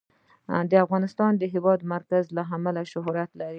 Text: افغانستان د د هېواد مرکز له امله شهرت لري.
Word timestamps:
افغانستان 0.85 1.31
د 1.35 1.39
د 1.41 1.43
هېواد 1.53 1.79
مرکز 1.93 2.25
له 2.37 2.43
امله 2.55 2.81
شهرت 2.91 3.29
لري. 3.39 3.49